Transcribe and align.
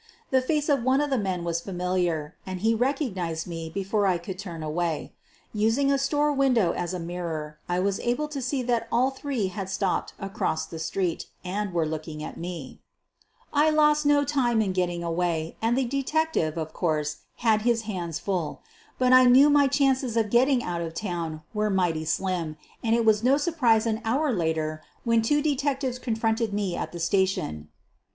The 0.31 0.41
face 0.41 0.67
of 0.67 0.81
one 0.83 0.99
of 0.99 1.11
the 1.11 1.17
men 1.19 1.43
was 1.43 1.61
familiar, 1.61 2.35
and 2.43 2.61
he 2.61 2.73
recognized 2.73 3.45
me 3.45 3.69
before 3.69 4.07
I 4.07 4.17
could 4.17 4.39
town 4.39 4.63
away. 4.63 5.13
Using 5.53 5.91
a 5.91 5.99
store 5.99 6.31
window 6.33 6.71
as 6.71 6.91
a 6.95 6.99
mirror 6.99 7.59
I 7.69 7.79
was 7.81 7.99
able 7.99 8.27
to 8.29 8.41
see 8.41 8.63
that 8.63 8.87
all 8.91 9.11
three 9.11 9.49
had 9.49 9.69
stopped 9.69 10.13
across 10.19 10.65
the 10.65 10.79
street 10.79 11.27
and 11.45 11.71
were 11.71 11.85
looking 11.85 12.23
at 12.23 12.35
me, 12.35 12.81
I 13.53 13.69
lost 13.69 14.03
no 14.07 14.23
time 14.25 14.59
in 14.59 14.71
getting 14.73 15.03
away, 15.03 15.55
and 15.61 15.77
the 15.77 15.85
detective, 15.85 16.57
of 16.57 16.73
course, 16.73 17.17
had 17.35 17.61
his 17.61 17.83
hands 17.83 18.17
fulL 18.17 18.63
But 18.97 19.13
I 19.13 19.25
knew 19.25 19.51
my 19.51 19.67
chances 19.67 20.17
of 20.17 20.31
getting 20.31 20.63
out 20.63 20.81
of 20.81 20.95
town 20.95 21.43
were 21.53 21.69
mighty 21.69 22.05
slim, 22.05 22.57
and 22.83 22.95
it 22.95 23.05
was 23.05 23.21
no 23.21 23.37
surprise 23.37 23.85
an 23.85 24.01
hour 24.03 24.33
later 24.33 24.81
244 25.03 25.03
SOPHIE 25.03 25.05
LYONS 25.05 25.05
when 25.05 25.21
two 25.21 25.43
detectives 25.47 25.99
confronted 25.99 26.53
me 26.55 26.75
at 26.75 26.91
the 26.91 26.99
station. 26.99 27.67